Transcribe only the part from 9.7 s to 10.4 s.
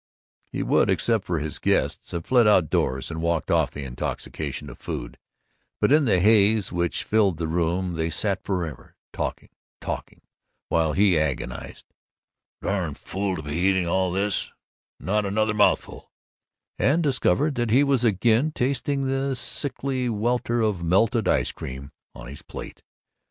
talking,